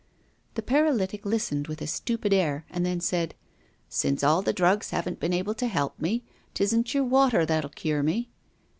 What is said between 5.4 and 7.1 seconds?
to help me, 'tisn't your